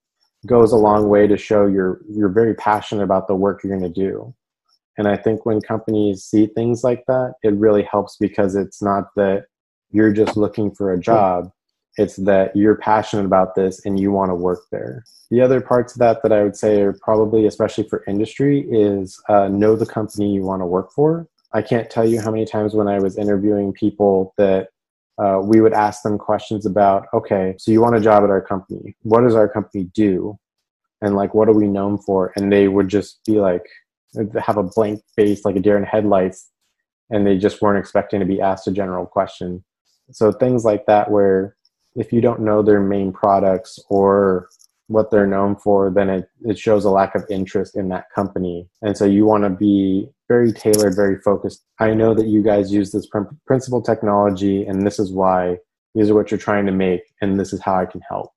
goes 0.45 0.71
a 0.71 0.77
long 0.77 1.07
way 1.07 1.25
to 1.25 1.37
show 1.37 1.65
you're 1.67 2.01
you're 2.09 2.29
very 2.29 2.53
passionate 2.53 3.03
about 3.03 3.27
the 3.27 3.35
work 3.35 3.63
you're 3.63 3.77
going 3.77 3.93
to 3.93 4.01
do. 4.01 4.33
And 4.97 5.07
I 5.07 5.17
think 5.17 5.45
when 5.45 5.59
companies 5.61 6.23
see 6.23 6.47
things 6.47 6.83
like 6.83 7.03
that, 7.07 7.33
it 7.43 7.53
really 7.55 7.83
helps 7.83 8.17
because 8.17 8.55
it's 8.55 8.81
not 8.81 9.05
that 9.15 9.45
you're 9.91 10.13
just 10.13 10.37
looking 10.37 10.73
for 10.73 10.93
a 10.93 10.99
job. 10.99 11.51
It's 11.97 12.15
that 12.17 12.55
you're 12.55 12.75
passionate 12.75 13.25
about 13.25 13.55
this 13.55 13.85
and 13.85 13.99
you 13.99 14.11
want 14.11 14.31
to 14.31 14.35
work 14.35 14.61
there. 14.71 15.03
The 15.29 15.41
other 15.41 15.61
parts 15.61 15.93
of 15.93 15.99
that 15.99 16.21
that 16.23 16.31
I 16.31 16.43
would 16.43 16.55
say 16.55 16.81
are 16.81 16.93
probably, 17.01 17.45
especially 17.45 17.87
for 17.87 18.03
industry, 18.07 18.67
is 18.71 19.19
uh, 19.29 19.47
know 19.47 19.75
the 19.75 19.85
company 19.85 20.33
you 20.33 20.43
want 20.43 20.61
to 20.61 20.65
work 20.65 20.91
for. 20.91 21.27
I 21.53 21.61
can't 21.61 21.89
tell 21.89 22.07
you 22.07 22.19
how 22.19 22.31
many 22.31 22.45
times 22.45 22.73
when 22.73 22.87
I 22.87 22.99
was 22.99 23.17
interviewing 23.17 23.73
people 23.73 24.33
that 24.37 24.69
uh, 25.19 25.39
we 25.43 25.61
would 25.61 25.73
ask 25.73 26.01
them 26.01 26.17
questions 26.17 26.65
about, 26.65 27.05
okay, 27.13 27.53
so 27.59 27.71
you 27.71 27.81
want 27.81 27.95
a 27.95 28.01
job 28.01 28.23
at 28.23 28.31
our 28.31 28.41
company. 28.41 28.95
What 29.03 29.21
does 29.21 29.35
our 29.35 29.47
company 29.47 29.89
do? 29.93 30.37
And 31.01 31.15
like, 31.15 31.35
what 31.35 31.47
are 31.47 31.53
we 31.53 31.67
known 31.67 31.99
for? 31.99 32.33
And 32.35 32.51
they 32.51 32.67
would 32.67 32.87
just 32.87 33.19
be 33.25 33.39
like, 33.39 33.65
have 34.39 34.57
a 34.57 34.63
blank 34.63 35.01
face 35.15 35.45
like 35.45 35.55
a 35.55 35.59
deer 35.59 35.77
in 35.77 35.83
headlights 35.83 36.49
and 37.09 37.25
they 37.25 37.37
just 37.37 37.61
weren't 37.61 37.79
expecting 37.79 38.19
to 38.19 38.25
be 38.25 38.41
asked 38.41 38.67
a 38.67 38.71
general 38.71 39.05
question. 39.05 39.63
So 40.11 40.31
things 40.31 40.65
like 40.65 40.85
that 40.87 41.11
where 41.11 41.55
if 41.95 42.11
you 42.11 42.21
don't 42.21 42.41
know 42.41 42.61
their 42.61 42.81
main 42.81 43.11
products 43.11 43.79
or 43.89 44.49
what 44.87 45.11
they're 45.11 45.27
known 45.27 45.55
for 45.55 45.89
then 45.89 46.09
it, 46.09 46.29
it 46.41 46.57
shows 46.57 46.85
a 46.85 46.89
lack 46.89 47.15
of 47.15 47.23
interest 47.29 47.75
in 47.75 47.89
that 47.89 48.05
company. 48.13 48.67
And 48.81 48.97
so 48.97 49.05
you 49.05 49.25
want 49.25 49.43
to 49.43 49.49
be 49.49 50.09
very 50.27 50.51
tailored 50.51 50.95
very 50.95 51.19
focused. 51.19 51.63
I 51.79 51.93
know 51.93 52.13
that 52.13 52.27
you 52.27 52.41
guys 52.41 52.73
use 52.73 52.91
this 52.91 53.07
pr- 53.07 53.33
principal 53.45 53.81
technology 53.81 54.65
and 54.65 54.85
this 54.85 54.99
is 54.99 55.11
why 55.11 55.57
these 55.95 56.09
are 56.09 56.15
what 56.15 56.31
you're 56.31 56.39
trying 56.39 56.65
to 56.65 56.71
make 56.71 57.01
and 57.21 57.39
this 57.39 57.53
is 57.53 57.61
how 57.61 57.75
i 57.75 57.85
can 57.85 58.01
help. 58.09 58.31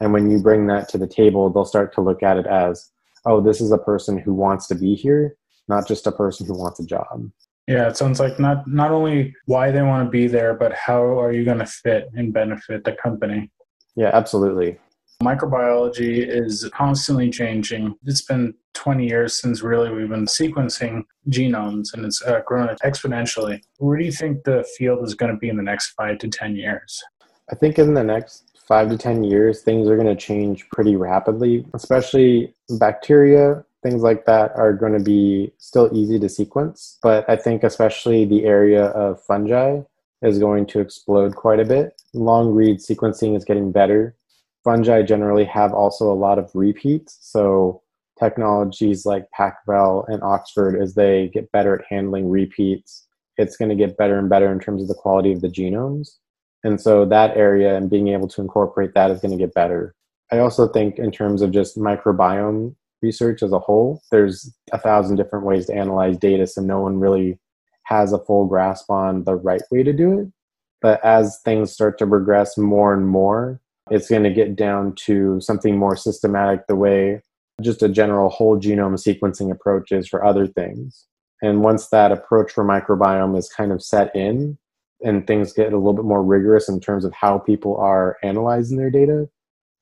And 0.00 0.12
when 0.12 0.30
you 0.30 0.42
bring 0.42 0.66
that 0.66 0.88
to 0.90 0.98
the 0.98 1.06
table 1.06 1.50
they'll 1.50 1.64
start 1.64 1.94
to 1.94 2.00
look 2.00 2.22
at 2.22 2.38
it 2.38 2.46
as 2.46 2.90
oh, 3.26 3.40
this 3.40 3.60
is 3.60 3.72
a 3.72 3.78
person 3.78 4.18
who 4.18 4.34
wants 4.34 4.66
to 4.68 4.74
be 4.74 4.94
here, 4.94 5.36
not 5.68 5.86
just 5.86 6.06
a 6.06 6.12
person 6.12 6.46
who 6.46 6.58
wants 6.58 6.80
a 6.80 6.86
job. 6.86 7.30
Yeah, 7.66 7.88
it 7.88 7.96
sounds 7.96 8.20
like 8.20 8.38
not 8.38 8.66
not 8.66 8.90
only 8.90 9.34
why 9.46 9.70
they 9.70 9.82
want 9.82 10.06
to 10.06 10.10
be 10.10 10.26
there, 10.26 10.52
but 10.52 10.74
how 10.74 11.02
are 11.18 11.32
you 11.32 11.44
going 11.44 11.60
to 11.60 11.66
fit 11.66 12.10
and 12.14 12.32
benefit 12.32 12.84
the 12.84 12.92
company? 12.92 13.50
Yeah, 13.96 14.10
absolutely. 14.12 14.78
Microbiology 15.22 16.26
is 16.28 16.68
constantly 16.74 17.30
changing. 17.30 17.94
It's 18.04 18.22
been 18.22 18.52
20 18.74 19.06
years 19.06 19.40
since 19.40 19.62
really 19.62 19.90
we've 19.90 20.08
been 20.08 20.26
sequencing 20.26 21.04
genomes 21.30 21.94
and 21.94 22.04
it's 22.04 22.20
uh, 22.22 22.40
grown 22.44 22.68
exponentially. 22.84 23.60
Where 23.78 23.96
do 23.96 24.04
you 24.04 24.12
think 24.12 24.44
the 24.44 24.66
field 24.76 25.04
is 25.04 25.14
going 25.14 25.32
to 25.32 25.38
be 25.38 25.48
in 25.48 25.56
the 25.56 25.62
next 25.62 25.92
five 25.92 26.18
to 26.18 26.28
10 26.28 26.56
years? 26.56 27.02
I 27.50 27.54
think 27.54 27.78
in 27.78 27.94
the 27.94 28.04
next 28.04 28.53
five 28.66 28.88
to 28.90 28.96
10 28.96 29.24
years, 29.24 29.62
things 29.62 29.88
are 29.88 29.96
going 29.96 30.08
to 30.08 30.16
change 30.16 30.68
pretty 30.70 30.96
rapidly, 30.96 31.66
especially 31.74 32.54
bacteria. 32.78 33.64
Things 33.82 34.02
like 34.02 34.24
that 34.24 34.52
are 34.56 34.72
going 34.72 34.96
to 34.96 35.04
be 35.04 35.52
still 35.58 35.90
easy 35.92 36.18
to 36.18 36.28
sequence. 36.28 36.98
But 37.02 37.28
I 37.28 37.36
think, 37.36 37.62
especially 37.62 38.24
the 38.24 38.44
area 38.44 38.86
of 38.86 39.22
fungi 39.22 39.80
is 40.22 40.38
going 40.38 40.64
to 40.66 40.80
explode 40.80 41.36
quite 41.36 41.60
a 41.60 41.64
bit. 41.64 42.00
Long 42.14 42.54
read 42.54 42.78
sequencing 42.78 43.36
is 43.36 43.44
getting 43.44 43.72
better. 43.72 44.16
Fungi 44.64 45.02
generally 45.02 45.44
have 45.44 45.74
also 45.74 46.10
a 46.10 46.14
lot 46.14 46.38
of 46.38 46.50
repeats. 46.54 47.18
So, 47.20 47.82
technologies 48.18 49.04
like 49.04 49.26
PacBio 49.38 50.08
and 50.08 50.22
Oxford, 50.22 50.80
as 50.80 50.94
they 50.94 51.28
get 51.34 51.52
better 51.52 51.74
at 51.78 51.84
handling 51.90 52.30
repeats, 52.30 53.06
it's 53.36 53.56
going 53.56 53.68
to 53.68 53.74
get 53.74 53.98
better 53.98 54.18
and 54.18 54.30
better 54.30 54.50
in 54.50 54.60
terms 54.60 54.80
of 54.80 54.88
the 54.88 54.94
quality 54.94 55.32
of 55.32 55.42
the 55.42 55.48
genomes. 55.48 56.16
And 56.64 56.80
so 56.80 57.04
that 57.04 57.36
area 57.36 57.76
and 57.76 57.90
being 57.90 58.08
able 58.08 58.26
to 58.28 58.40
incorporate 58.40 58.94
that 58.94 59.10
is 59.10 59.20
going 59.20 59.32
to 59.32 59.42
get 59.42 59.54
better. 59.54 59.94
I 60.32 60.38
also 60.38 60.66
think, 60.66 60.98
in 60.98 61.12
terms 61.12 61.42
of 61.42 61.52
just 61.52 61.76
microbiome 61.76 62.74
research 63.02 63.42
as 63.42 63.52
a 63.52 63.58
whole, 63.58 64.02
there's 64.10 64.52
a 64.72 64.78
thousand 64.78 65.16
different 65.16 65.44
ways 65.44 65.66
to 65.66 65.74
analyze 65.74 66.16
data, 66.16 66.46
so 66.46 66.62
no 66.62 66.80
one 66.80 66.98
really 66.98 67.38
has 67.84 68.12
a 68.12 68.18
full 68.18 68.46
grasp 68.46 68.90
on 68.90 69.24
the 69.24 69.34
right 69.36 69.62
way 69.70 69.82
to 69.82 69.92
do 69.92 70.18
it. 70.18 70.32
But 70.80 71.04
as 71.04 71.38
things 71.44 71.70
start 71.70 71.98
to 71.98 72.06
progress 72.06 72.56
more 72.56 72.94
and 72.94 73.06
more, 73.06 73.60
it's 73.90 74.08
going 74.08 74.22
to 74.22 74.32
get 74.32 74.56
down 74.56 74.94
to 75.04 75.40
something 75.40 75.76
more 75.76 75.96
systematic, 75.96 76.66
the 76.66 76.76
way 76.76 77.20
just 77.60 77.82
a 77.82 77.88
general 77.88 78.30
whole 78.30 78.58
genome 78.58 78.98
sequencing 78.98 79.52
approach 79.52 79.92
is 79.92 80.08
for 80.08 80.24
other 80.24 80.46
things. 80.46 81.06
And 81.42 81.62
once 81.62 81.88
that 81.88 82.10
approach 82.10 82.52
for 82.52 82.64
microbiome 82.64 83.36
is 83.38 83.50
kind 83.50 83.70
of 83.70 83.82
set 83.82 84.14
in, 84.16 84.58
and 85.02 85.26
things 85.26 85.52
get 85.52 85.72
a 85.72 85.76
little 85.76 85.92
bit 85.92 86.04
more 86.04 86.22
rigorous 86.22 86.68
in 86.68 86.80
terms 86.80 87.04
of 87.04 87.12
how 87.12 87.38
people 87.38 87.76
are 87.76 88.16
analyzing 88.22 88.78
their 88.78 88.90
data, 88.90 89.28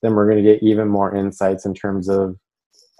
then 0.01 0.15
we're 0.15 0.29
going 0.29 0.43
to 0.43 0.53
get 0.53 0.63
even 0.63 0.87
more 0.87 1.15
insights 1.15 1.65
in 1.65 1.73
terms 1.73 2.09
of 2.09 2.35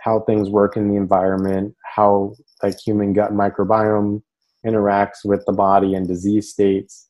how 0.01 0.21
things 0.21 0.49
work 0.49 0.75
in 0.77 0.89
the 0.89 0.95
environment, 0.95 1.75
how 1.95 2.33
like 2.61 2.77
human 2.79 3.13
gut 3.13 3.31
microbiome 3.31 4.21
interacts 4.65 5.25
with 5.25 5.43
the 5.45 5.53
body 5.53 5.93
and 5.93 6.07
disease 6.07 6.49
states. 6.49 7.09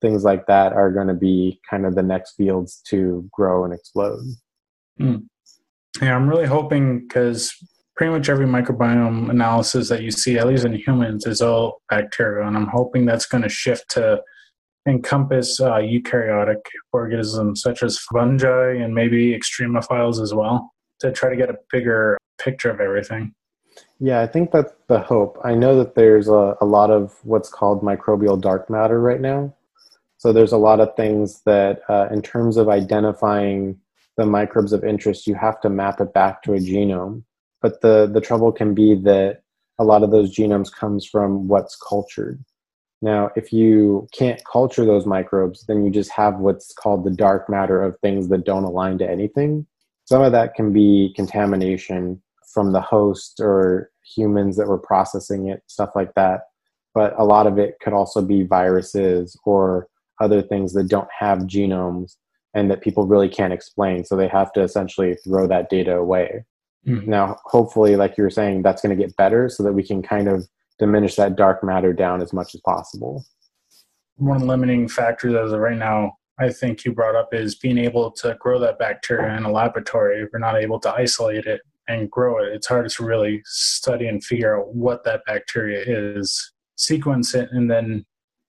Things 0.00 0.24
like 0.24 0.46
that 0.46 0.72
are 0.72 0.90
going 0.90 1.08
to 1.08 1.14
be 1.14 1.60
kind 1.68 1.84
of 1.84 1.94
the 1.94 2.02
next 2.02 2.34
fields 2.36 2.80
to 2.88 3.28
grow 3.32 3.64
and 3.64 3.74
explode. 3.74 4.24
Mm. 4.98 5.26
Yeah, 6.00 6.14
I'm 6.14 6.28
really 6.28 6.46
hoping 6.46 7.06
because 7.06 7.54
pretty 7.96 8.12
much 8.12 8.30
every 8.30 8.46
microbiome 8.46 9.28
analysis 9.28 9.90
that 9.90 10.02
you 10.02 10.10
see, 10.10 10.38
at 10.38 10.46
least 10.46 10.64
in 10.64 10.72
humans, 10.72 11.26
is 11.26 11.42
all 11.42 11.82
bacterial, 11.90 12.48
and 12.48 12.56
I'm 12.56 12.68
hoping 12.68 13.04
that's 13.04 13.26
going 13.26 13.42
to 13.42 13.48
shift 13.50 13.90
to 13.90 14.22
encompass 14.90 15.60
uh, 15.60 15.74
eukaryotic 15.74 16.62
organisms 16.92 17.62
such 17.62 17.82
as 17.82 17.98
fungi 17.98 18.72
and 18.72 18.94
maybe 18.94 19.38
extremophiles 19.38 20.20
as 20.20 20.34
well 20.34 20.72
to 20.98 21.10
try 21.12 21.30
to 21.30 21.36
get 21.36 21.48
a 21.48 21.56
bigger 21.70 22.18
picture 22.38 22.70
of 22.70 22.80
everything. 22.80 23.34
Yeah, 23.98 24.20
I 24.20 24.26
think 24.26 24.50
that's 24.50 24.72
the 24.88 24.98
hope. 24.98 25.38
I 25.44 25.54
know 25.54 25.76
that 25.78 25.94
there's 25.94 26.28
a, 26.28 26.56
a 26.60 26.64
lot 26.64 26.90
of 26.90 27.18
what's 27.22 27.48
called 27.48 27.82
microbial 27.82 28.40
dark 28.40 28.68
matter 28.68 29.00
right 29.00 29.20
now. 29.20 29.54
So 30.18 30.32
there's 30.32 30.52
a 30.52 30.58
lot 30.58 30.80
of 30.80 30.94
things 30.96 31.42
that, 31.46 31.80
uh, 31.88 32.08
in 32.10 32.20
terms 32.20 32.56
of 32.56 32.68
identifying 32.68 33.78
the 34.16 34.26
microbes 34.26 34.72
of 34.72 34.84
interest, 34.84 35.26
you 35.26 35.34
have 35.34 35.60
to 35.62 35.70
map 35.70 36.00
it 36.00 36.12
back 36.12 36.42
to 36.42 36.54
a 36.54 36.58
genome. 36.58 37.22
But 37.62 37.80
the, 37.80 38.10
the 38.12 38.20
trouble 38.20 38.52
can 38.52 38.74
be 38.74 38.94
that 38.96 39.42
a 39.78 39.84
lot 39.84 40.02
of 40.02 40.10
those 40.10 40.34
genomes 40.34 40.70
comes 40.70 41.06
from 41.06 41.48
what's 41.48 41.76
cultured. 41.76 42.44
Now, 43.02 43.30
if 43.34 43.52
you 43.52 44.08
can't 44.12 44.42
culture 44.44 44.84
those 44.84 45.06
microbes, 45.06 45.64
then 45.66 45.84
you 45.84 45.90
just 45.90 46.10
have 46.10 46.38
what's 46.38 46.72
called 46.74 47.04
the 47.04 47.10
dark 47.10 47.48
matter 47.48 47.82
of 47.82 47.98
things 48.00 48.28
that 48.28 48.44
don't 48.44 48.64
align 48.64 48.98
to 48.98 49.10
anything. 49.10 49.66
Some 50.04 50.22
of 50.22 50.32
that 50.32 50.54
can 50.54 50.72
be 50.72 51.12
contamination 51.16 52.20
from 52.52 52.72
the 52.72 52.80
host 52.80 53.40
or 53.40 53.90
humans 54.04 54.56
that 54.56 54.66
were 54.66 54.78
processing 54.78 55.48
it, 55.48 55.62
stuff 55.66 55.90
like 55.94 56.12
that. 56.14 56.42
But 56.94 57.14
a 57.18 57.24
lot 57.24 57.46
of 57.46 57.58
it 57.58 57.76
could 57.80 57.92
also 57.92 58.20
be 58.20 58.42
viruses 58.42 59.36
or 59.44 59.88
other 60.20 60.42
things 60.42 60.72
that 60.74 60.88
don't 60.88 61.08
have 61.16 61.40
genomes 61.40 62.16
and 62.52 62.70
that 62.70 62.82
people 62.82 63.06
really 63.06 63.28
can't 63.28 63.52
explain. 63.52 64.04
So 64.04 64.16
they 64.16 64.28
have 64.28 64.52
to 64.54 64.62
essentially 64.62 65.14
throw 65.24 65.46
that 65.46 65.70
data 65.70 65.96
away. 65.96 66.44
Mm-hmm. 66.86 67.08
Now, 67.08 67.38
hopefully, 67.44 67.96
like 67.96 68.18
you 68.18 68.24
were 68.24 68.30
saying, 68.30 68.62
that's 68.62 68.82
going 68.82 68.96
to 68.96 69.02
get 69.02 69.16
better 69.16 69.48
so 69.48 69.62
that 69.62 69.72
we 69.72 69.86
can 69.86 70.02
kind 70.02 70.28
of 70.28 70.48
diminish 70.80 71.14
that 71.14 71.36
dark 71.36 71.62
matter 71.62 71.92
down 71.92 72.20
as 72.20 72.32
much 72.32 72.54
as 72.54 72.60
possible. 72.62 73.24
One 74.16 74.46
limiting 74.46 74.88
factor 74.88 75.38
as 75.38 75.52
of 75.52 75.60
right 75.60 75.76
now, 75.76 76.14
I 76.40 76.50
think 76.50 76.84
you 76.84 76.92
brought 76.92 77.14
up 77.14 77.32
is 77.32 77.54
being 77.54 77.78
able 77.78 78.10
to 78.12 78.36
grow 78.40 78.58
that 78.58 78.78
bacteria 78.78 79.36
in 79.36 79.44
a 79.44 79.52
laboratory. 79.52 80.22
If 80.22 80.30
we're 80.32 80.40
not 80.40 80.56
able 80.56 80.80
to 80.80 80.92
isolate 80.92 81.44
it 81.44 81.60
and 81.86 82.10
grow 82.10 82.42
it, 82.42 82.52
it's 82.52 82.66
hard 82.66 82.88
to 82.88 83.04
really 83.04 83.42
study 83.44 84.08
and 84.08 84.24
figure 84.24 84.58
out 84.58 84.74
what 84.74 85.04
that 85.04 85.20
bacteria 85.26 85.84
is, 85.86 86.52
sequence 86.76 87.34
it, 87.34 87.50
and 87.52 87.70
then 87.70 88.04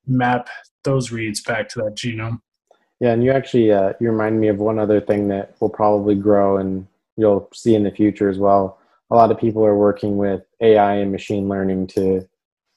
map 0.07 0.47
those 0.83 1.11
reads 1.11 1.41
back 1.41 1.69
to 1.69 1.79
that 1.79 1.95
genome. 1.95 2.39
Yeah, 3.01 3.11
and 3.11 3.23
you 3.23 3.31
actually 3.31 3.71
uh, 3.71 3.93
you 3.99 4.09
remind 4.09 4.39
me 4.39 4.47
of 4.47 4.57
one 4.57 4.79
other 4.79 5.01
thing 5.01 5.27
that 5.29 5.55
will 5.59 5.69
probably 5.69 6.15
grow 6.15 6.57
and 6.57 6.87
you'll 7.17 7.49
see 7.53 7.75
in 7.75 7.83
the 7.83 7.91
future 7.91 8.29
as 8.29 8.37
well. 8.37 8.79
A 9.11 9.15
lot 9.15 9.31
of 9.31 9.37
people 9.37 9.65
are 9.65 9.77
working 9.77 10.17
with 10.17 10.41
AI 10.61 10.95
and 10.95 11.11
machine 11.11 11.49
learning 11.49 11.87
to 11.87 12.27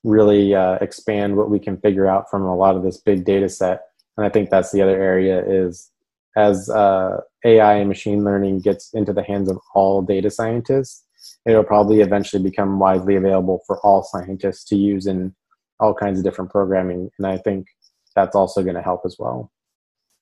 really 0.03 0.55
uh, 0.55 0.75
expand 0.81 1.37
what 1.37 1.51
we 1.51 1.59
can 1.59 1.79
figure 1.79 2.07
out 2.07 2.31
from 2.31 2.43
a 2.43 2.57
lot 2.57 2.77
of 2.77 2.83
this 2.83 2.99
big 2.99 3.25
data 3.25 3.49
set. 3.49 3.83
And 4.17 4.27
I 4.27 4.29
think 4.29 4.51
that's 4.51 4.71
the 4.71 4.83
other 4.83 5.01
area 5.01 5.45
is 5.47 5.91
as 6.37 6.69
uh, 6.69 7.21
AI 7.45 7.75
and 7.75 7.89
machine 7.89 8.25
learning 8.25 8.61
gets 8.61 8.93
into 8.93 9.13
the 9.13 9.23
hands 9.23 9.49
of 9.49 9.59
all 9.75 10.03
data 10.03 10.31
scientists, 10.31 11.05
it'll 11.47 11.65
probably 11.65 12.01
eventually 12.01 12.43
become 12.43 12.79
widely 12.79 13.17
available 13.17 13.61
for 13.67 13.79
all 13.81 14.03
scientists 14.03 14.65
to 14.65 14.77
use 14.77 15.07
in 15.07 15.35
all 15.81 15.95
kinds 15.95 16.19
of 16.19 16.25
different 16.25 16.51
programming. 16.51 17.11
And 17.19 17.27
I 17.27 17.39
think 17.39 17.67
that's 18.15 18.37
also 18.37 18.63
going 18.63 18.77
to 18.77 18.83
help 18.83 19.03
as 19.05 19.17
well. 19.19 19.51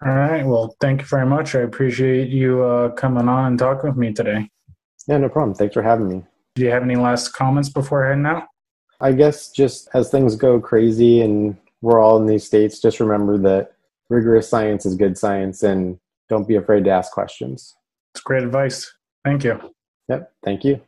All 0.05 0.15
right. 0.15 0.45
Well, 0.45 0.77
thank 0.81 1.01
you 1.01 1.07
very 1.07 1.27
much. 1.27 1.55
I 1.55 1.61
appreciate 1.61 2.29
you 2.29 2.63
uh, 2.63 2.91
coming 2.91 3.29
on 3.29 3.47
and 3.47 3.59
talking 3.59 3.89
with 3.89 3.97
me 3.97 4.13
today. 4.13 4.51
Yeah, 5.07 5.19
no 5.19 5.29
problem. 5.29 5.55
Thanks 5.55 5.75
for 5.75 5.83
having 5.83 6.09
me. 6.09 6.25
Do 6.55 6.63
you 6.63 6.71
have 6.71 6.83
any 6.83 6.97
last 6.97 7.33
comments 7.33 7.69
before 7.69 8.07
heading 8.07 8.27
out? 8.27 8.45
I 9.01 9.13
guess 9.13 9.51
just 9.51 9.89
as 9.95 10.11
things 10.11 10.37
go 10.37 10.61
crazy 10.61 11.23
and 11.23 11.57
we're 11.81 12.01
all 12.01 12.17
in 12.19 12.27
these 12.27 12.45
states, 12.45 12.81
just 12.81 13.01
remember 13.01 13.39
that 13.39 13.73
rigorous 14.09 14.49
science 14.49 14.87
is 14.87 14.95
good 14.95 15.19
science 15.19 15.63
and 15.63 15.99
don't 16.29 16.47
be 16.47 16.57
afraid 16.57 16.85
to 16.85 16.91
ask 16.91 17.13
questions. 17.13 17.75
It's 18.15 18.23
great 18.23 18.45
advice. 18.45 18.93
Thank 19.25 19.45
you. 19.45 19.59
Yep. 20.09 20.33
Thank 20.45 20.65
you. 20.65 20.81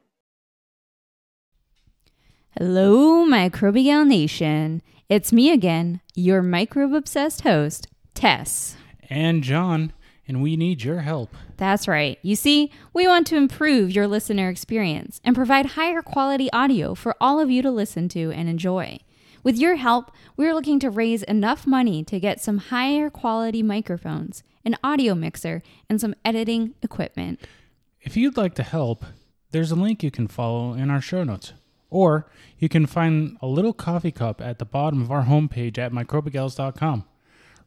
Hello, 2.56 3.26
Microbial 3.26 4.06
Nation. 4.06 4.80
It's 5.08 5.32
me 5.32 5.50
again, 5.50 6.00
your 6.14 6.40
microbe 6.40 6.94
obsessed 6.94 7.40
host, 7.40 7.88
Tess. 8.14 8.76
And 9.10 9.42
John, 9.42 9.92
and 10.26 10.42
we 10.42 10.56
need 10.56 10.82
your 10.82 11.00
help. 11.00 11.34
That's 11.56 11.86
right. 11.86 12.18
You 12.22 12.36
see, 12.36 12.70
we 12.92 13.06
want 13.06 13.26
to 13.28 13.36
improve 13.36 13.90
your 13.90 14.06
listener 14.06 14.48
experience 14.48 15.20
and 15.24 15.36
provide 15.36 15.66
higher 15.66 16.02
quality 16.02 16.50
audio 16.52 16.94
for 16.94 17.14
all 17.20 17.40
of 17.40 17.50
you 17.50 17.62
to 17.62 17.70
listen 17.70 18.08
to 18.10 18.30
and 18.32 18.48
enjoy. 18.48 18.98
With 19.42 19.58
your 19.58 19.76
help, 19.76 20.10
we're 20.36 20.54
looking 20.54 20.80
to 20.80 20.90
raise 20.90 21.22
enough 21.24 21.66
money 21.66 22.02
to 22.04 22.18
get 22.18 22.40
some 22.40 22.58
higher 22.58 23.10
quality 23.10 23.62
microphones, 23.62 24.42
an 24.64 24.76
audio 24.82 25.14
mixer, 25.14 25.62
and 25.88 26.00
some 26.00 26.14
editing 26.24 26.74
equipment. 26.82 27.40
If 28.00 28.16
you'd 28.16 28.38
like 28.38 28.54
to 28.54 28.62
help, 28.62 29.04
there's 29.50 29.70
a 29.70 29.76
link 29.76 30.02
you 30.02 30.10
can 30.10 30.28
follow 30.28 30.72
in 30.72 30.90
our 30.90 31.02
show 31.02 31.24
notes. 31.24 31.52
Or 31.90 32.26
you 32.58 32.68
can 32.68 32.86
find 32.86 33.36
a 33.40 33.46
little 33.46 33.72
coffee 33.72 34.10
cup 34.10 34.40
at 34.40 34.58
the 34.58 34.64
bottom 34.64 35.00
of 35.00 35.12
our 35.12 35.24
homepage 35.24 35.78
at 35.78 35.92
microbigals.com. 35.92 37.04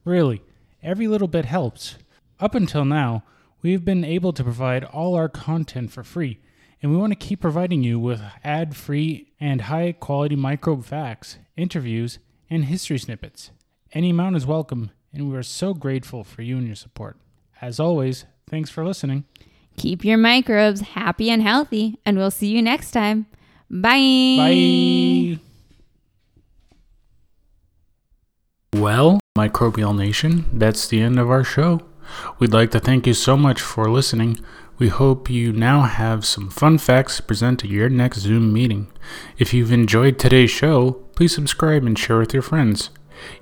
Really, 0.04 0.42
every 0.82 1.06
little 1.06 1.28
bit 1.28 1.44
helps. 1.44 1.96
Up 2.40 2.54
until 2.54 2.84
now, 2.84 3.24
we've 3.62 3.84
been 3.84 4.04
able 4.04 4.32
to 4.32 4.44
provide 4.44 4.84
all 4.84 5.16
our 5.16 5.28
content 5.28 5.90
for 5.90 6.04
free, 6.04 6.38
and 6.80 6.92
we 6.92 6.96
want 6.96 7.10
to 7.10 7.16
keep 7.16 7.40
providing 7.40 7.82
you 7.82 7.98
with 7.98 8.22
ad 8.44 8.76
free 8.76 9.32
and 9.40 9.62
high 9.62 9.90
quality 9.90 10.36
microbe 10.36 10.84
facts, 10.84 11.38
interviews, 11.56 12.20
and 12.48 12.66
history 12.66 12.98
snippets. 12.98 13.50
Any 13.92 14.10
amount 14.10 14.36
is 14.36 14.46
welcome, 14.46 14.92
and 15.12 15.28
we 15.28 15.36
are 15.36 15.42
so 15.42 15.74
grateful 15.74 16.22
for 16.22 16.42
you 16.42 16.56
and 16.58 16.66
your 16.66 16.76
support. 16.76 17.16
As 17.60 17.80
always, 17.80 18.24
thanks 18.48 18.70
for 18.70 18.86
listening. 18.86 19.24
Keep 19.76 20.04
your 20.04 20.18
microbes 20.18 20.80
happy 20.80 21.30
and 21.30 21.42
healthy, 21.42 21.98
and 22.06 22.16
we'll 22.16 22.30
see 22.30 22.48
you 22.48 22.62
next 22.62 22.92
time. 22.92 23.26
Bye. 23.68 24.38
Bye. 24.38 25.38
Well, 28.78 29.18
Microbial 29.36 29.96
Nation, 29.96 30.44
that's 30.52 30.86
the 30.86 31.00
end 31.00 31.18
of 31.18 31.30
our 31.30 31.42
show. 31.42 31.80
We'd 32.38 32.52
like 32.52 32.70
to 32.72 32.80
thank 32.80 33.06
you 33.06 33.14
so 33.14 33.36
much 33.36 33.60
for 33.60 33.90
listening. 33.90 34.38
We 34.78 34.88
hope 34.88 35.28
you 35.28 35.52
now 35.52 35.82
have 35.82 36.24
some 36.24 36.50
fun 36.50 36.78
facts 36.78 37.16
to 37.16 37.22
present 37.24 37.64
at 37.64 37.70
your 37.70 37.88
next 37.88 38.20
Zoom 38.20 38.52
meeting. 38.52 38.86
If 39.36 39.52
you've 39.52 39.72
enjoyed 39.72 40.18
today's 40.18 40.50
show, 40.50 40.92
please 41.16 41.34
subscribe 41.34 41.84
and 41.84 41.98
share 41.98 42.18
with 42.18 42.32
your 42.32 42.42
friends. 42.42 42.90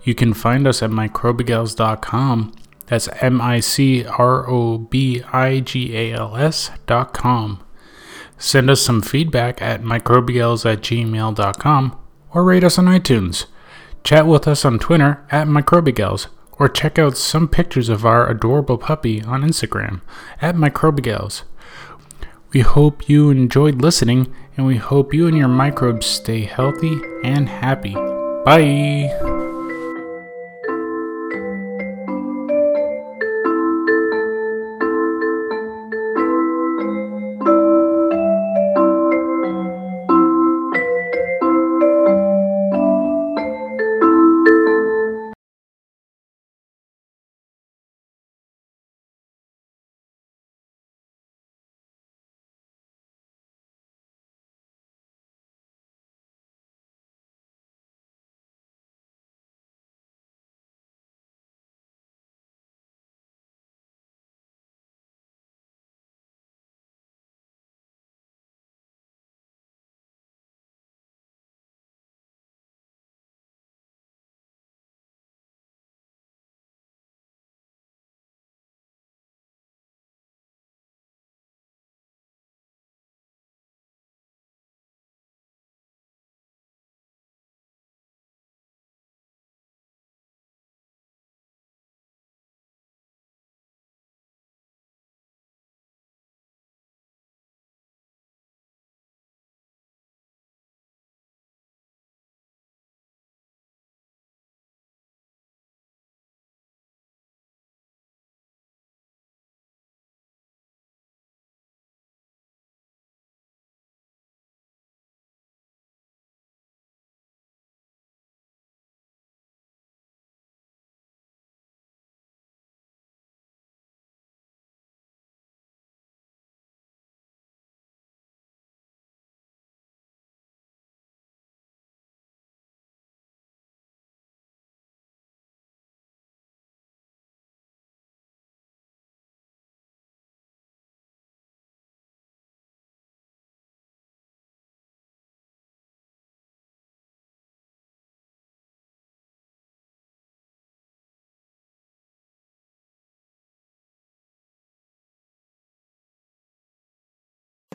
You 0.02 0.14
can 0.14 0.33
find 0.33 0.66
us 0.66 0.83
at 0.83 0.90
microbigals.com. 0.90 2.55
That's 2.87 3.09
M 3.20 3.40
I 3.40 3.61
C 3.61 4.05
R 4.07 4.48
O 4.48 4.79
B 4.79 5.22
I 5.33 5.61
G 5.61 5.94
A 5.96 6.12
L 6.14 6.37
S.com. 6.37 7.62
Send 8.38 8.70
us 8.70 8.81
some 8.81 9.02
feedback 9.02 9.61
at 9.61 9.83
microbigals 9.83 10.70
at 10.70 10.81
gmail.com 10.81 11.98
or 12.33 12.44
rate 12.44 12.64
us 12.64 12.79
on 12.79 12.87
iTunes. 12.87 13.46
Chat 14.05 14.26
with 14.26 14.46
us 14.46 14.64
on 14.64 14.79
Twitter 14.79 15.26
at 15.31 15.48
microbigals 15.48 16.29
or 16.58 16.68
check 16.68 16.98
out 16.98 17.16
some 17.16 17.48
pictures 17.48 17.88
of 17.88 18.04
our 18.06 18.28
adorable 18.28 18.78
puppy 18.78 19.22
on 19.22 19.42
Instagram 19.42 20.00
at 20.40 20.54
microbigals. 20.54 21.42
We 22.52 22.60
hope 22.60 23.08
you 23.08 23.30
enjoyed 23.30 23.82
listening 23.82 24.34
and 24.56 24.66
we 24.66 24.76
hope 24.76 25.12
you 25.12 25.26
and 25.26 25.36
your 25.36 25.48
microbes 25.48 26.06
stay 26.06 26.42
healthy 26.42 26.98
and 27.22 27.48
happy. 27.48 27.94
Bye! 28.44 29.36